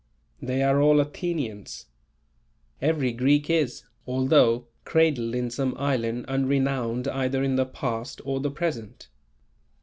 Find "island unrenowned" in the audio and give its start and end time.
5.77-7.07